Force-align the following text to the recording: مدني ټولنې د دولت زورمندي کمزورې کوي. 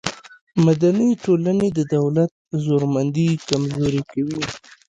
مدني 0.65 1.09
ټولنې 1.23 1.67
د 1.77 1.79
دولت 1.95 2.31
زورمندي 2.63 3.29
کمزورې 3.49 4.01
کوي. 4.11 4.41